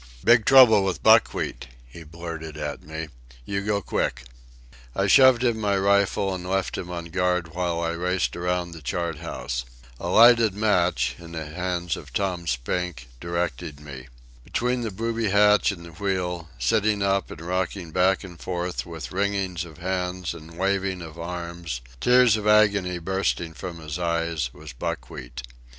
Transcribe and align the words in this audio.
"Big 0.23 0.45
trouble 0.45 0.83
with 0.83 1.03
Buckwheat," 1.03 1.67
he 1.87 2.01
blurted 2.03 2.57
at 2.57 2.81
me. 2.81 3.09
"You 3.45 3.61
go 3.61 3.83
quick." 3.83 4.23
I 4.95 5.05
shoved 5.05 5.43
him 5.43 5.59
my 5.59 5.77
rifle 5.77 6.33
and 6.33 6.49
left 6.49 6.75
him 6.75 6.89
on 6.89 7.09
guard 7.11 7.53
while 7.53 7.79
I 7.81 7.91
raced 7.91 8.35
around 8.35 8.71
the 8.71 8.81
chart 8.81 9.19
house. 9.19 9.63
A 9.99 10.07
lighted 10.07 10.55
match, 10.55 11.15
in 11.19 11.33
the 11.33 11.45
hands 11.45 11.95
of 11.95 12.13
Tom 12.13 12.47
Spink, 12.47 13.09
directed 13.19 13.79
me. 13.79 14.07
Between 14.43 14.81
the 14.81 14.89
booby 14.89 15.29
hatch 15.29 15.71
and 15.71 15.85
the 15.85 15.91
wheel, 15.91 16.49
sitting 16.57 17.03
up 17.03 17.29
and 17.29 17.39
rocking 17.41 17.91
back 17.91 18.23
and 18.23 18.39
forth 18.39 18.87
with 18.87 19.11
wringings 19.11 19.65
of 19.65 19.77
hands 19.77 20.33
and 20.33 20.57
wavings 20.57 21.03
of 21.03 21.19
arms, 21.19 21.79
tears 21.99 22.35
of 22.37 22.47
agony 22.47 22.97
bursting 22.97 23.53
from 23.53 23.77
his 23.77 23.99
eyes, 23.99 24.49
was 24.51 24.73
Buckwheat. 24.73 25.43